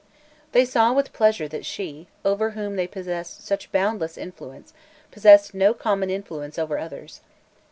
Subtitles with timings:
[0.51, 4.73] They saw with pleasure that she, over whom they possessed such boundless influence,
[5.11, 7.21] possessed no common influence over others.